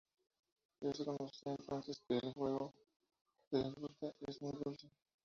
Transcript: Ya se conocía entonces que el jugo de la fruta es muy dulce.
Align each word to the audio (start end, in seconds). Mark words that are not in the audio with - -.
Ya 0.81 0.95
se 0.95 1.05
conocía 1.05 1.51
entonces 1.51 2.01
que 2.07 2.15
el 2.15 2.33
jugo 2.33 2.73
de 3.51 3.59
la 3.61 3.71
fruta 3.71 4.11
es 4.21 4.41
muy 4.41 4.51
dulce. 4.63 4.89